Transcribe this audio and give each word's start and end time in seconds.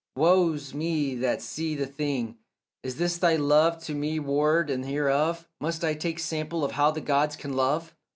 woe's 0.15 0.73
me 0.73 1.13
that 1.13 1.43
see 1.43 1.75
the 1.75 1.85
thing! 1.85 2.39
Is 2.81 2.95
this 2.95 3.19
thy 3.19 3.35
love 3.35 3.77
to 3.83 3.93
me 3.93 4.17
ward, 4.19 4.71
and 4.71 4.83
hereof 4.83 5.47
Must 5.59 5.83
I 5.83 5.93
take 5.93 6.17
sample 6.17 6.67
how 6.71 6.89
the 6.89 7.01
gods 7.01 7.35
can 7.35 7.53
love? 7.53 7.93